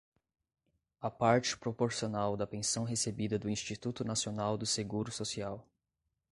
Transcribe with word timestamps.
A 0.99 1.11
parte 1.11 1.55
proporcional 1.55 2.35
da 2.35 2.47
pensão 2.47 2.83
recebida 2.83 3.37
do 3.37 3.47
Instituto 3.47 4.03
Nacional 4.03 4.57
do 4.57 4.65
Seguro 4.65 5.11
Social. 5.11 5.63